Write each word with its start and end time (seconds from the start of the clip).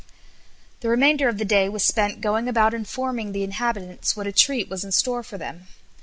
'"The 0.81 0.89
remainder 0.89 1.29
of 1.29 1.37
the 1.37 1.45
day 1.45 1.69
was 1.69 1.83
spent 1.83 2.21
going 2.21 2.47
about 2.47 2.73
informing 2.73 3.33
the 3.33 3.43
inhabitants 3.43 4.15
what 4.17 4.25
a 4.25 4.31
treat 4.31 4.67
was 4.67 4.83
in 4.83 4.91
store 4.91 5.21
for 5.21 5.37
them. 5.37 5.67